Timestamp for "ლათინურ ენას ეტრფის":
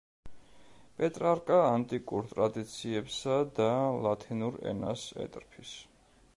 4.09-5.79